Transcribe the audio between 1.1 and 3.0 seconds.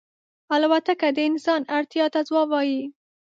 د انسان اړتیا ته ځواب وايي.